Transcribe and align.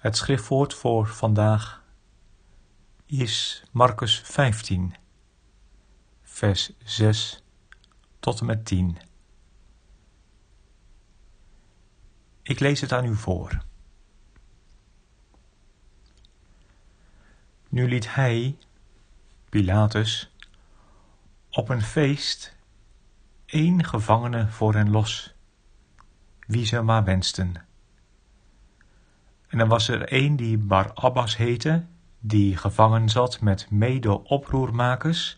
Het 0.00 0.16
schriftwoord 0.16 0.74
voor 0.74 1.06
vandaag 1.06 1.84
is 3.06 3.62
Marcus 3.70 4.20
15, 4.20 4.94
vers 6.22 6.72
6 6.84 7.42
tot 8.20 8.40
en 8.40 8.46
met 8.46 8.64
10. 8.64 8.98
Ik 12.42 12.60
lees 12.60 12.80
het 12.80 12.92
aan 12.92 13.04
u 13.04 13.14
voor. 13.14 13.62
Nu 17.68 17.88
liet 17.88 18.14
hij, 18.14 18.58
Pilatus, 19.48 20.32
op 21.50 21.68
een 21.68 21.82
feest 21.82 22.56
één 23.46 23.84
gevangene 23.84 24.48
voor 24.48 24.74
hen 24.74 24.90
los, 24.90 25.34
wie 26.46 26.66
ze 26.66 26.82
maar 26.82 27.04
wensten. 27.04 27.68
En 29.50 29.60
er 29.60 29.66
was 29.66 29.88
er 29.88 30.08
één 30.08 30.36
die 30.36 30.58
Barabbas 30.58 31.36
heette, 31.36 31.84
die 32.20 32.56
gevangen 32.56 33.08
zat 33.08 33.40
met 33.40 33.70
mede-oproermakers, 33.70 35.36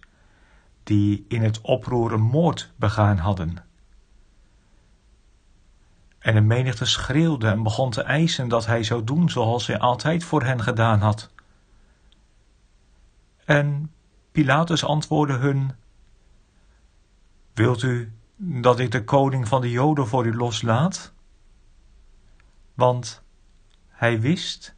die 0.82 1.24
in 1.28 1.42
het 1.42 1.60
oproer 1.60 2.12
een 2.12 2.20
moord 2.20 2.72
begaan 2.76 3.16
hadden. 3.16 3.56
En 6.18 6.34
de 6.34 6.40
menigte 6.40 6.84
schreeuwde 6.84 7.48
en 7.48 7.62
begon 7.62 7.90
te 7.90 8.02
eisen 8.02 8.48
dat 8.48 8.66
hij 8.66 8.82
zou 8.82 9.04
doen 9.04 9.30
zoals 9.30 9.66
hij 9.66 9.78
altijd 9.78 10.24
voor 10.24 10.42
hen 10.42 10.62
gedaan 10.62 11.00
had. 11.00 11.30
En 13.44 13.92
Pilatus 14.32 14.84
antwoordde 14.84 15.36
hun: 15.36 15.72
Wilt 17.54 17.82
u 17.82 18.12
dat 18.36 18.78
ik 18.78 18.90
de 18.90 19.04
koning 19.04 19.48
van 19.48 19.60
de 19.60 19.70
Joden 19.70 20.06
voor 20.06 20.26
u 20.26 20.36
loslaat? 20.36 21.12
Want 22.74 23.22
hij 24.02 24.20
wist 24.20 24.74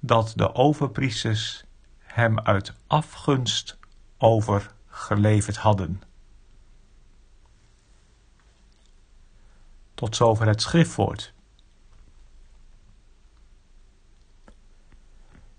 dat 0.00 0.32
de 0.36 0.54
overpriesters 0.54 1.64
hem 1.98 2.40
uit 2.40 2.72
afgunst 2.86 3.78
overgeleverd 4.16 5.56
hadden. 5.56 6.02
Tot 9.94 10.16
zover 10.16 10.46
het 10.46 10.62
schriftwoord. 10.62 11.32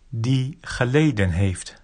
Die 0.09 0.57
geleden 0.61 1.29
heeft. 1.29 1.81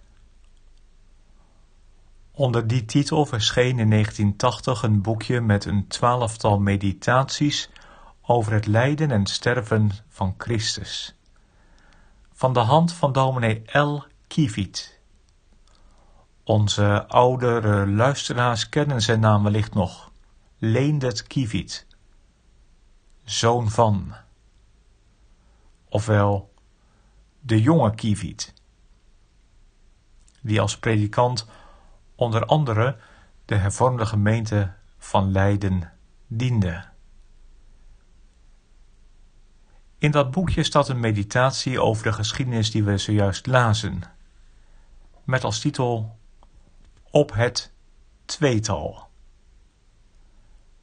Onder 2.31 2.67
die 2.67 2.85
titel 2.85 3.25
verscheen 3.25 3.79
in 3.79 3.89
1980 3.89 4.83
een 4.83 5.01
boekje 5.01 5.41
met 5.41 5.65
een 5.65 5.87
twaalftal 5.87 6.59
meditaties 6.59 7.69
over 8.25 8.53
het 8.53 8.65
lijden 8.65 9.11
en 9.11 9.25
sterven 9.25 9.91
van 10.07 10.33
Christus. 10.37 11.15
Van 12.33 12.53
de 12.53 12.59
hand 12.59 12.93
van 12.93 13.11
dominee 13.11 13.79
L. 13.79 14.03
Kievit. 14.27 14.99
Onze 16.43 17.07
oudere 17.07 17.87
luisteraars 17.87 18.69
kennen 18.69 19.01
zijn 19.01 19.19
naam 19.19 19.43
wellicht 19.43 19.73
nog. 19.73 20.11
Leendert 20.57 21.27
Kievit. 21.27 21.87
Zoon 23.23 23.69
van. 23.69 24.15
Ofwel, 25.89 26.53
de 27.39 27.61
jonge 27.61 27.95
Kievit. 27.95 28.53
Die 30.41 30.61
als 30.61 30.79
predikant 30.79 31.47
onder 32.15 32.45
andere 32.45 32.97
de 33.45 33.55
hervormde 33.55 34.05
gemeente 34.05 34.73
van 34.97 35.31
Leiden 35.31 35.91
diende. 36.27 36.93
In 39.97 40.11
dat 40.11 40.31
boekje 40.31 40.63
staat 40.63 40.89
een 40.89 40.99
meditatie 40.99 41.81
over 41.81 42.03
de 42.03 42.13
geschiedenis 42.13 42.71
die 42.71 42.83
we 42.83 42.97
zojuist 42.97 43.45
lazen, 43.45 44.03
met 45.23 45.43
als 45.43 45.59
titel 45.59 46.17
Op 47.09 47.33
het 47.33 47.71
tweetal. 48.25 49.07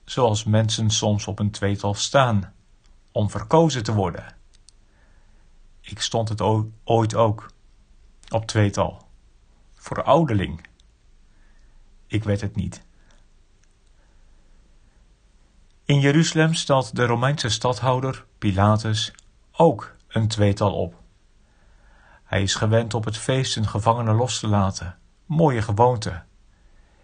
Zoals 0.05 0.45
mensen 0.45 0.91
soms 0.91 1.27
op 1.27 1.39
een 1.39 1.51
tweetal 1.51 1.95
staan 1.95 2.55
om 3.13 3.31
verkozen 3.31 3.83
te 3.83 3.95
worden. 3.95 4.37
Ik 5.81 6.01
stond 6.01 6.29
het 6.29 6.41
ooit 6.85 7.15
ook 7.15 7.51
op 8.29 8.47
tweetal, 8.47 9.09
voor 9.75 10.03
ouderling. 10.03 10.67
Ik 12.07 12.25
weet 12.25 12.41
het 12.41 12.57
niet. 12.57 12.83
In 15.85 16.01
Jeruzalem 16.01 16.55
stelt 16.55 16.97
de 16.97 17.07
Romeinse 17.07 17.49
stadhouder 17.49 18.25
Pilatus 18.43 19.13
ook 19.53 19.95
een 20.09 20.29
tweetal 20.29 20.75
op. 20.75 20.95
Hij 22.25 22.43
is 22.43 22.55
gewend 22.55 22.95
op 22.95 23.05
het 23.05 23.17
feest 23.17 23.57
een 23.57 23.69
gevangene 23.69 24.13
los 24.13 24.39
te 24.39 24.49
laten. 24.49 24.99
Mooie 25.27 25.63
gewoonte. 25.63 26.23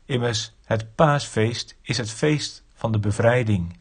Immers, 0.04 0.53
het 0.65 0.94
paasfeest 0.94 1.76
is 1.82 1.97
het 1.97 2.10
feest 2.10 2.65
van 2.75 2.93
de 2.93 2.99
bevrijding. 2.99 3.81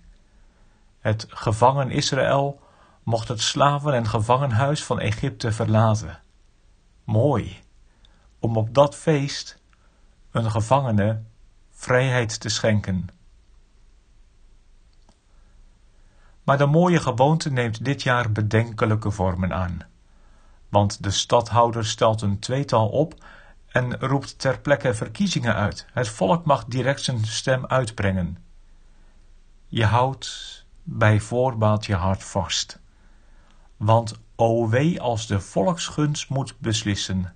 Het 0.99 1.25
gevangen 1.29 1.91
Israël 1.91 2.59
mocht 3.03 3.27
het 3.27 3.41
slaven- 3.41 3.93
en 3.93 4.07
gevangenhuis 4.07 4.83
van 4.83 4.99
Egypte 4.99 5.51
verlaten. 5.51 6.19
Mooi, 7.03 7.59
om 8.39 8.57
op 8.57 8.73
dat 8.73 8.95
feest 8.95 9.59
een 10.31 10.51
gevangene 10.51 11.21
vrijheid 11.71 12.39
te 12.39 12.49
schenken. 12.49 13.09
Maar 16.47 16.57
de 16.57 16.65
mooie 16.65 16.99
gewoonte 16.99 17.51
neemt 17.51 17.85
dit 17.85 18.03
jaar 18.03 18.31
bedenkelijke 18.31 19.11
vormen 19.11 19.53
aan. 19.53 19.79
Want 20.69 21.03
de 21.03 21.11
stadhouder 21.11 21.85
stelt 21.85 22.21
een 22.21 22.39
tweetal 22.39 22.89
op 22.89 23.25
en 23.67 23.99
roept 23.99 24.39
ter 24.39 24.59
plekke 24.59 24.93
verkiezingen 24.93 25.55
uit. 25.55 25.85
Het 25.91 26.07
volk 26.07 26.45
mag 26.45 26.65
direct 26.65 27.01
zijn 27.01 27.25
stem 27.25 27.65
uitbrengen. 27.65 28.37
Je 29.67 29.85
houdt 29.85 30.65
bij 30.83 31.19
voorbaat 31.19 31.85
je 31.85 31.95
hart 31.95 32.23
vast. 32.23 32.79
Want 33.77 34.19
o 34.35 34.69
wee 34.69 35.01
als 35.01 35.27
de 35.27 35.39
volksgunst 35.39 36.29
moet 36.29 36.59
beslissen. 36.59 37.33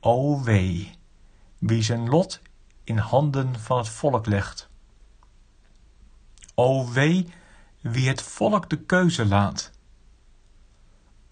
O 0.00 0.42
wee, 0.42 0.98
wie 1.58 1.82
zijn 1.82 2.08
lot 2.08 2.40
in 2.84 2.98
handen 2.98 3.60
van 3.60 3.78
het 3.78 3.88
volk 3.88 4.26
legt. 4.26 4.68
O 6.54 6.90
wee, 6.90 7.28
wie 7.90 8.08
het 8.08 8.22
volk 8.22 8.70
de 8.70 8.76
keuze 8.76 9.26
laat. 9.26 9.70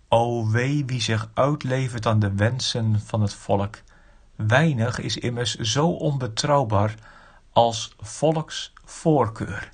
O 0.09 0.49
wee 0.49 0.85
wie 0.85 1.01
zich 1.01 1.31
uitlevert 1.35 2.07
aan 2.07 2.19
de 2.19 2.35
wensen 2.35 3.01
van 3.01 3.21
het 3.21 3.35
volk. 3.35 3.83
Weinig 4.37 4.99
is 4.99 5.17
immers 5.17 5.55
zo 5.55 5.89
onbetrouwbaar 5.89 6.95
als 7.53 7.95
volksvoorkeur. 7.99 9.73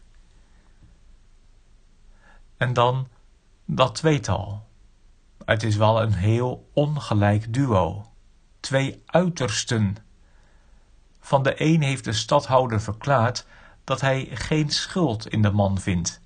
En 2.57 2.73
dan 2.73 3.09
dat 3.65 3.95
tweetal. 3.95 4.67
Het 5.45 5.63
is 5.63 5.77
wel 5.77 6.03
een 6.03 6.13
heel 6.13 6.71
ongelijk 6.73 7.55
duo. 7.55 8.07
Twee 8.61 9.03
uitersten. 9.07 9.97
Van 11.21 11.43
de 11.43 11.63
een 11.63 11.83
heeft 11.83 12.05
de 12.05 12.13
stadhouder 12.13 12.81
verklaard 12.81 13.47
dat 13.85 14.01
hij 14.01 14.29
geen 14.33 14.71
schuld 14.71 15.29
in 15.29 15.43
de 15.43 15.51
man 15.51 15.79
vindt 15.79 16.23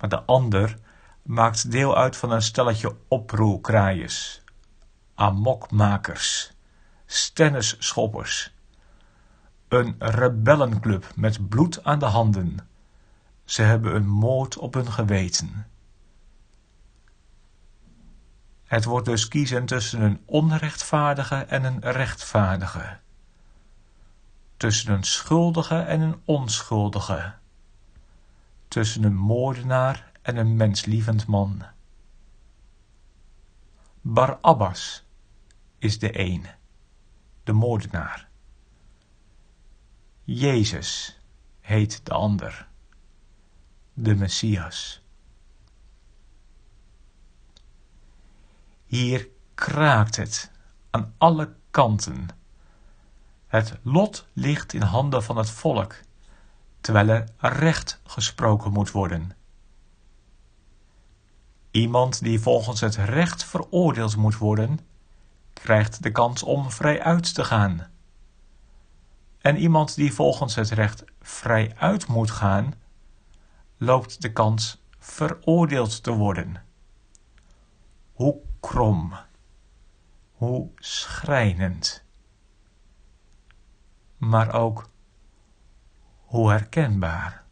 maar 0.00 0.08
de 0.08 0.22
ander 0.22 0.78
maakt 1.22 1.70
deel 1.70 1.96
uit 1.96 2.16
van 2.16 2.30
een 2.30 2.42
stelletje 2.42 2.96
oproerkraaiers, 3.08 4.42
amokmakers, 5.14 6.52
stennisschoppers, 7.06 8.54
een 9.68 9.94
rebellenclub 9.98 11.12
met 11.16 11.48
bloed 11.48 11.84
aan 11.84 11.98
de 11.98 12.04
handen. 12.04 12.68
Ze 13.44 13.62
hebben 13.62 13.94
een 13.94 14.08
moord 14.08 14.58
op 14.58 14.74
hun 14.74 14.92
geweten. 14.92 15.66
Het 18.64 18.84
wordt 18.84 19.06
dus 19.06 19.28
kiezen 19.28 19.66
tussen 19.66 20.00
een 20.00 20.22
onrechtvaardige 20.24 21.36
en 21.36 21.64
een 21.64 21.80
rechtvaardige. 21.80 22.98
Tussen 24.56 24.92
een 24.92 25.04
schuldige 25.04 25.78
en 25.78 26.00
een 26.00 26.20
onschuldige 26.24 27.38
tussen 28.70 29.02
een 29.02 29.16
moordenaar 29.16 30.12
en 30.22 30.36
een 30.36 30.56
menslievend 30.56 31.26
man. 31.26 31.62
Barabbas 34.00 35.04
is 35.78 35.98
de 35.98 36.18
een, 36.18 36.46
de 37.44 37.52
moordenaar. 37.52 38.28
Jezus 40.24 41.20
heet 41.60 42.06
de 42.06 42.12
ander, 42.12 42.68
de 43.92 44.14
Messias. 44.14 45.02
Hier 48.86 49.28
kraakt 49.54 50.16
het 50.16 50.50
aan 50.90 51.14
alle 51.18 51.54
kanten. 51.70 52.28
Het 53.46 53.78
lot 53.82 54.26
ligt 54.32 54.72
in 54.72 54.82
handen 54.82 55.22
van 55.22 55.36
het 55.36 55.50
volk, 55.50 55.94
terwijl 56.80 57.08
er 57.08 57.28
recht 57.38 58.00
gesproken 58.04 58.72
moet 58.72 58.90
worden. 58.90 59.34
Iemand 61.70 62.22
die 62.22 62.40
volgens 62.40 62.80
het 62.80 62.94
recht 62.96 63.44
veroordeeld 63.44 64.16
moet 64.16 64.36
worden, 64.36 64.80
krijgt 65.52 66.02
de 66.02 66.12
kans 66.12 66.42
om 66.42 66.70
vrij 66.70 67.02
uit 67.02 67.34
te 67.34 67.44
gaan. 67.44 67.86
En 69.38 69.56
iemand 69.56 69.94
die 69.94 70.12
volgens 70.12 70.54
het 70.54 70.70
recht 70.70 71.04
vrij 71.20 71.74
uit 71.76 72.06
moet 72.06 72.30
gaan, 72.30 72.74
loopt 73.76 74.22
de 74.22 74.32
kans 74.32 74.82
veroordeeld 74.98 76.02
te 76.02 76.12
worden. 76.12 76.62
Hoe 78.12 78.36
krom, 78.60 79.14
hoe 80.32 80.70
schrijnend, 80.76 82.04
maar 84.16 84.54
ook 84.54 84.88
hoe 86.30 86.50
herkenbaar. 86.50 87.44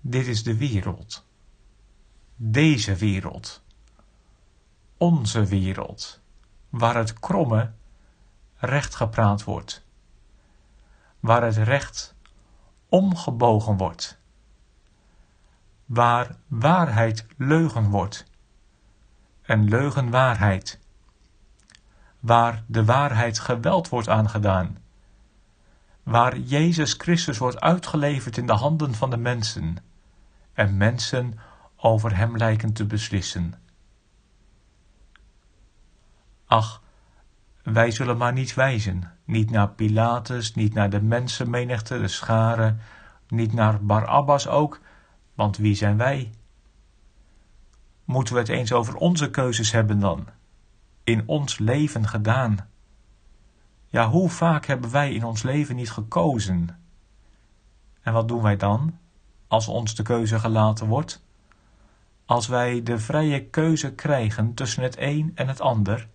Dit 0.00 0.26
is 0.26 0.42
de 0.42 0.56
wereld. 0.56 1.26
Deze 2.36 2.94
wereld, 2.96 3.62
onze 4.96 5.44
wereld, 5.44 6.20
waar 6.68 6.96
het 6.96 7.18
kromme 7.18 7.72
recht 8.56 8.94
gepraat 8.94 9.44
wordt, 9.44 9.84
waar 11.20 11.42
het 11.42 11.56
recht 11.56 12.14
omgebogen 12.88 13.76
wordt, 13.76 14.18
waar 15.86 16.36
waarheid 16.46 17.26
leugen 17.36 17.90
wordt. 17.90 18.24
En 19.42 19.68
leugen 19.68 20.10
waarheid, 20.10 20.78
waar 22.20 22.64
de 22.66 22.84
waarheid 22.84 23.38
geweld 23.38 23.88
wordt 23.88 24.08
aangedaan, 24.08 24.78
waar 26.02 26.38
Jezus 26.38 26.92
Christus 26.92 27.38
wordt 27.38 27.60
uitgeleverd 27.60 28.36
in 28.36 28.46
de 28.46 28.52
handen 28.52 28.94
van 28.94 29.10
de 29.10 29.16
mensen 29.16 29.76
en 30.52 30.76
mensen 30.76 31.38
over 31.76 32.16
hem 32.16 32.36
lijken 32.36 32.72
te 32.72 32.86
beslissen. 32.86 33.54
Ach, 36.46 36.82
wij 37.62 37.90
zullen 37.90 38.16
maar 38.16 38.32
niet 38.32 38.54
wijzen, 38.54 39.12
niet 39.24 39.50
naar 39.50 39.68
Pilatus, 39.68 40.54
niet 40.54 40.74
naar 40.74 40.90
de 40.90 41.02
mensenmenigte, 41.02 42.00
de 42.00 42.08
scharen, 42.08 42.80
niet 43.28 43.52
naar 43.52 43.84
Barabbas 43.84 44.46
ook, 44.46 44.80
want 45.34 45.56
wie 45.56 45.74
zijn 45.74 45.96
wij? 45.96 46.30
Moeten 48.04 48.34
we 48.34 48.40
het 48.40 48.48
eens 48.48 48.72
over 48.72 48.94
onze 48.94 49.30
keuzes 49.30 49.72
hebben 49.72 50.00
dan? 50.00 50.28
In 51.04 51.22
ons 51.28 51.58
leven 51.58 52.08
gedaan? 52.08 52.69
Ja, 53.90 54.08
hoe 54.08 54.30
vaak 54.30 54.66
hebben 54.66 54.90
wij 54.90 55.12
in 55.12 55.24
ons 55.24 55.42
leven 55.42 55.76
niet 55.76 55.90
gekozen? 55.90 56.78
En 58.02 58.12
wat 58.12 58.28
doen 58.28 58.42
wij 58.42 58.56
dan, 58.56 58.98
als 59.46 59.68
ons 59.68 59.94
de 59.94 60.02
keuze 60.02 60.38
gelaten 60.38 60.86
wordt? 60.86 61.22
als 62.30 62.46
wij 62.46 62.82
de 62.82 62.98
vrije 62.98 63.44
keuze 63.44 63.92
krijgen 63.92 64.54
tussen 64.54 64.82
het 64.82 64.96
een 64.98 65.32
en 65.34 65.48
het 65.48 65.60
ander, 65.60 66.08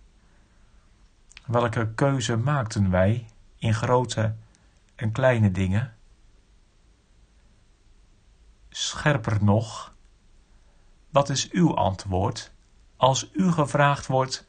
welke 1.46 1.92
keuze 1.94 2.36
maakten 2.36 2.90
wij 2.90 3.26
in 3.58 3.74
grote 3.74 4.34
en 4.94 5.12
kleine 5.12 5.50
dingen? 5.50 5.94
Scherper 8.68 9.44
nog, 9.44 9.94
wat 11.10 11.28
is 11.28 11.50
uw 11.50 11.74
antwoord 11.74 12.52
als 12.96 13.30
u 13.32 13.52
gevraagd 13.52 14.06
wordt: 14.06 14.46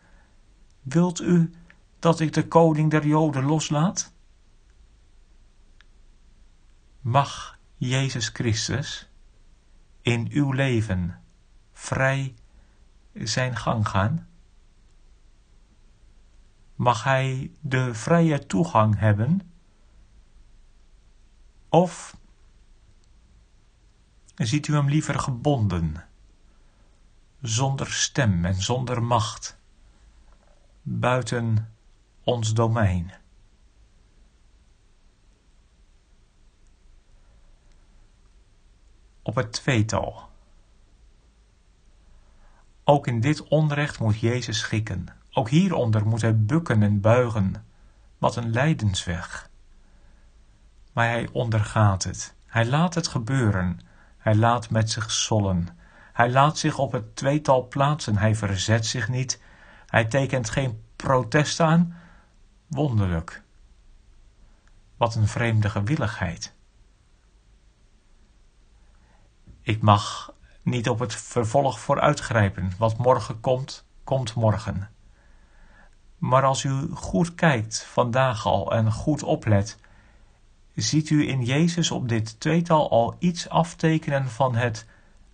Wilt 0.81 1.21
u 1.21 1.53
dat 2.07 2.19
ik 2.19 2.33
de 2.33 2.48
koning 2.48 2.92
der 2.92 3.07
Joden 3.07 3.44
loslaat? 3.44 4.13
Mag 7.01 7.59
Jezus 7.75 8.27
Christus 8.30 9.09
in 10.01 10.27
uw 10.31 10.51
leven 10.51 11.24
vrij 11.74 12.36
zijn 13.13 13.56
gang 13.56 13.88
gaan? 13.88 14.27
Mag 16.75 17.04
hij 17.04 17.51
de 17.59 17.94
vrije 17.94 18.45
toegang 18.45 19.00
hebben? 19.00 19.51
Of 21.69 22.18
ziet 24.36 24.68
u 24.68 24.74
hem 24.74 24.89
liever 24.89 25.19
gebonden, 25.19 26.07
zonder 27.42 27.92
stem 27.92 28.45
en 28.45 28.62
zonder 28.62 29.04
macht, 29.04 29.57
buiten 30.81 31.75
ons 32.27 32.53
domein? 32.53 33.12
Op 39.21 39.35
het 39.35 39.51
tweetal 39.51 40.27
ook 42.89 43.07
in 43.07 43.19
dit 43.19 43.44
onrecht 43.47 44.00
moet 44.00 44.19
Jezus 44.19 44.59
schikken. 44.59 45.07
Ook 45.31 45.50
hieronder 45.50 46.07
moet 46.07 46.21
hij 46.21 46.38
bukken 46.38 46.83
en 46.83 47.01
buigen. 47.01 47.65
Wat 48.18 48.35
een 48.35 48.51
lijdensweg. 48.51 49.50
Maar 50.94 51.07
hij 51.07 51.30
ondergaat 51.31 52.03
het. 52.03 52.35
Hij 52.45 52.65
laat 52.65 52.95
het 52.95 53.07
gebeuren. 53.07 53.80
Hij 54.18 54.35
laat 54.35 54.69
met 54.69 54.91
zich 54.91 55.12
zollen. 55.12 55.68
Hij 56.13 56.31
laat 56.31 56.57
zich 56.57 56.77
op 56.77 56.91
het 56.91 57.15
tweetal 57.15 57.68
plaatsen. 57.68 58.18
Hij 58.18 58.35
verzet 58.35 58.85
zich 58.85 59.09
niet. 59.09 59.41
Hij 59.85 60.06
tekent 60.06 60.50
geen 60.50 60.81
protest 60.95 61.59
aan. 61.59 61.95
Wonderlijk. 62.67 63.43
Wat 64.97 65.15
een 65.15 65.27
vreemde 65.27 65.69
gewilligheid. 65.69 66.53
Ik 69.61 69.81
mag 69.81 70.33
niet 70.61 70.89
op 70.89 70.99
het 70.99 71.15
vervolg 71.15 71.80
vooruitgrijpen. 71.80 72.71
Wat 72.77 72.97
morgen 72.97 73.39
komt, 73.39 73.85
komt 74.03 74.33
morgen. 74.33 74.89
Maar 76.18 76.44
als 76.44 76.63
u 76.63 76.89
goed 76.94 77.35
kijkt 77.35 77.83
vandaag 77.83 78.45
al 78.45 78.71
en 78.71 78.92
goed 78.92 79.23
oplet, 79.23 79.77
ziet 80.73 81.09
u 81.09 81.27
in 81.27 81.44
Jezus 81.44 81.92
op 81.92 82.09
dit 82.09 82.39
tweetal 82.39 82.89
al 82.89 83.15
iets 83.19 83.49
aftekenen 83.49 84.30
van 84.30 84.56
het 84.56 84.85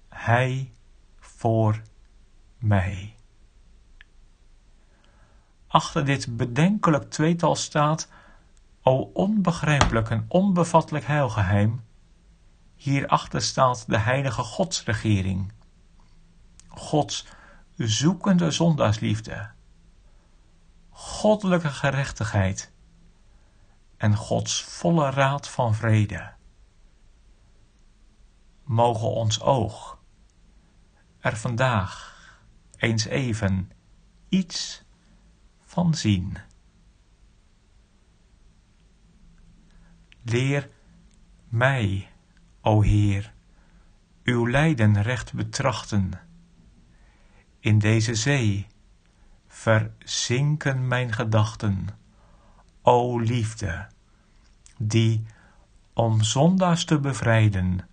Hij 0.09 0.71
voor 1.19 1.81
mij. 2.57 3.12
Achter 5.73 6.05
dit 6.05 6.37
bedenkelijk 6.37 7.09
tweetal 7.09 7.55
staat, 7.55 8.07
o 8.81 9.11
onbegrijpelijk 9.13 10.09
en 10.09 10.25
onbevattelijk 10.27 11.05
heilgeheim, 11.05 11.83
Hierachter 12.75 13.41
staat 13.41 13.83
de 13.87 13.97
heilige 13.97 14.41
godsregering. 14.41 15.51
Gods 16.67 17.25
zoekende 17.77 18.51
zondaarsliefde. 18.51 19.49
Goddelijke 20.89 21.69
gerechtigheid. 21.69 22.71
En 23.97 24.15
Gods 24.15 24.61
volle 24.61 25.09
raad 25.09 25.49
van 25.49 25.75
vrede. 25.75 26.33
Mogen 28.63 29.09
ons 29.09 29.41
oog 29.41 29.97
er 31.19 31.37
vandaag 31.37 32.13
eens 32.77 33.05
even 33.05 33.71
iets 34.29 34.83
van 35.73 35.93
zien. 35.93 36.37
Leer 40.23 40.69
mij 41.47 42.09
o 42.61 42.81
Heer, 42.81 43.33
uw 44.23 44.49
lijden 44.49 45.01
recht 45.01 45.33
betrachten. 45.33 46.11
In 47.59 47.79
deze 47.79 48.15
zee 48.15 48.67
verzinken 49.47 50.87
mijn 50.87 51.13
gedachten, 51.13 51.87
o 52.81 53.19
liefde, 53.19 53.87
die, 54.77 55.25
om 55.93 56.23
zondaars 56.23 56.85
te 56.85 56.99
bevrijden, 56.99 57.87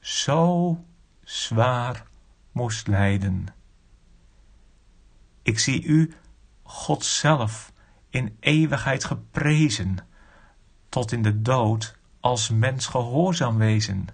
zo 0.00 0.84
zwaar 1.24 2.06
moest 2.52 2.86
lijden. 2.86 3.46
Ik 5.42 5.58
zie 5.58 5.84
u, 5.84 6.14
God 6.66 7.04
zelf, 7.04 7.72
in 8.10 8.36
eeuwigheid 8.40 9.04
geprezen, 9.04 9.98
tot 10.88 11.12
in 11.12 11.22
de 11.22 11.42
dood 11.42 11.96
als 12.20 12.50
mens 12.50 12.86
gehoorzaam 12.86 13.56
wezen. 13.58 14.08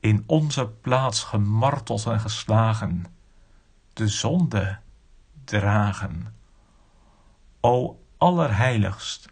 in 0.00 0.24
onze 0.26 0.68
plaats 0.68 1.22
gemarteld 1.24 2.06
en 2.06 2.20
geslagen, 2.20 3.06
de 3.92 4.08
zonde 4.08 4.78
dragen. 5.44 6.34
O 7.60 8.00
allerheiligst, 8.16 9.28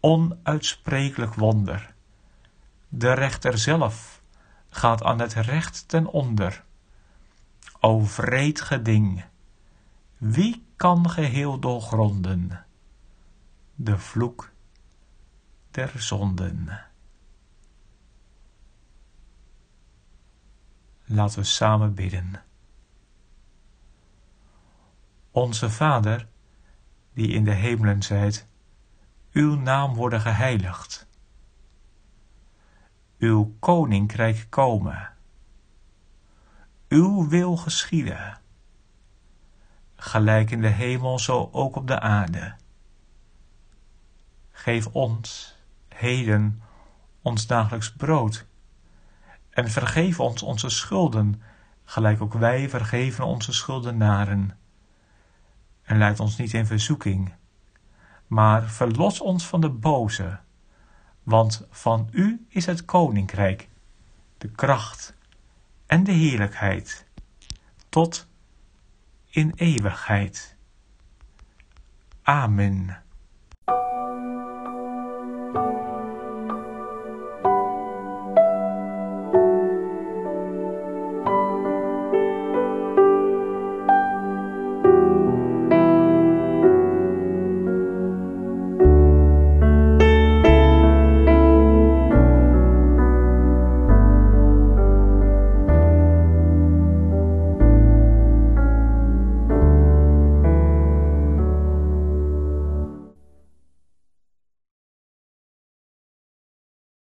onuitsprekelijk 0.00 1.34
wonder, 1.34 1.94
de 2.88 3.12
rechter 3.12 3.58
zelf 3.58 4.22
gaat 4.70 5.02
aan 5.02 5.20
het 5.20 5.32
recht 5.32 5.88
ten 5.88 6.06
onder. 6.06 6.64
O 7.80 8.00
vreed 8.00 8.60
geding, 8.60 9.24
wie 10.16 10.65
kan 10.76 11.10
geheel 11.10 11.58
doorgronden? 11.58 12.66
De 13.74 13.98
vloek 13.98 14.52
der 15.70 15.92
zonden. 15.98 16.84
Laten 21.04 21.38
we 21.38 21.44
samen 21.44 21.94
bidden. 21.94 22.42
Onze 25.30 25.70
Vader, 25.70 26.28
die 27.12 27.28
in 27.28 27.44
de 27.44 27.52
hemelen 27.52 28.02
zijt, 28.02 28.46
uw 29.32 29.54
naam 29.54 29.94
worden 29.94 30.20
geheiligd. 30.20 31.06
Uw 33.18 33.56
koninkrijk 33.58 34.46
komen. 34.48 35.12
Uw 36.88 37.28
wil 37.28 37.56
geschieden. 37.56 38.40
Gelijk 40.06 40.50
in 40.50 40.60
de 40.60 40.68
hemel, 40.68 41.18
zo 41.18 41.48
ook 41.52 41.76
op 41.76 41.86
de 41.86 42.00
aarde. 42.00 42.54
Geef 44.52 44.86
ons 44.86 45.56
heden 45.88 46.62
ons 47.22 47.46
dagelijks 47.46 47.92
brood 47.92 48.46
en 49.50 49.70
vergeef 49.70 50.20
ons 50.20 50.42
onze 50.42 50.68
schulden, 50.68 51.42
gelijk 51.84 52.22
ook 52.22 52.32
wij 52.32 52.68
vergeven 52.68 53.24
onze 53.24 53.52
schuldenaren. 53.52 54.58
En 55.82 55.98
leid 55.98 56.20
ons 56.20 56.36
niet 56.36 56.52
in 56.52 56.66
verzoeking, 56.66 57.32
maar 58.26 58.62
verlos 58.70 59.20
ons 59.20 59.46
van 59.46 59.60
de 59.60 59.70
boze, 59.70 60.38
want 61.22 61.66
van 61.70 62.08
u 62.10 62.46
is 62.48 62.66
het 62.66 62.84
koninkrijk, 62.84 63.68
de 64.38 64.48
kracht 64.48 65.14
en 65.86 66.04
de 66.04 66.12
heerlijkheid, 66.12 67.06
tot 67.88 68.26
in 69.36 69.52
eeuwigheid. 69.56 70.56
Amen. 72.22 73.05